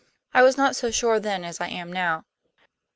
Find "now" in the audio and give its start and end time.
1.93-2.25